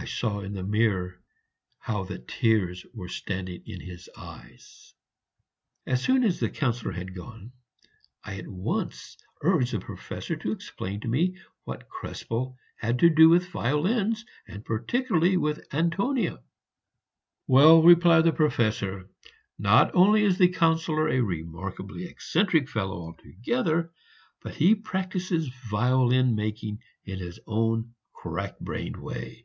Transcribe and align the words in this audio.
I 0.00 0.04
saw 0.04 0.40
in 0.42 0.52
the 0.52 0.62
mirror 0.62 1.20
how 1.80 2.04
that 2.04 2.28
tears 2.28 2.86
were 2.94 3.08
standing 3.08 3.64
in 3.66 3.80
his 3.80 4.08
eyes. 4.16 4.94
As 5.88 6.00
soon 6.00 6.22
as 6.22 6.38
the 6.38 6.48
Councillor 6.48 6.92
was 6.92 7.10
gone, 7.10 7.50
I 8.22 8.36
at 8.38 8.46
once 8.46 9.16
urged 9.42 9.72
the 9.72 9.80
Professor 9.80 10.36
to 10.36 10.52
explain 10.52 11.00
to 11.00 11.08
me 11.08 11.36
what 11.64 11.88
Krespel 11.88 12.56
had 12.76 13.00
to 13.00 13.10
do 13.10 13.28
with 13.28 13.50
violins, 13.50 14.24
and 14.46 14.64
particularly 14.64 15.36
with 15.36 15.66
Antonia. 15.74 16.44
"Well," 17.48 17.82
replied 17.82 18.22
the 18.24 18.32
Professor, 18.32 19.10
"not 19.58 19.92
only 19.96 20.22
is 20.22 20.38
the 20.38 20.48
Councillor 20.48 21.08
a 21.08 21.20
remarkably 21.22 22.04
eccentric 22.04 22.68
fellow 22.68 22.98
altogether, 22.98 23.92
but 24.42 24.54
he 24.54 24.76
practises 24.76 25.48
violin 25.68 26.36
making 26.36 26.78
in 27.04 27.18
his 27.18 27.40
own 27.48 27.94
crack 28.12 28.60
brained 28.60 28.96
way." 28.96 29.44